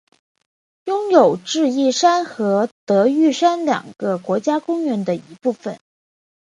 [0.85, 5.79] 拥有智异山和德裕山两个国家公园的一部份。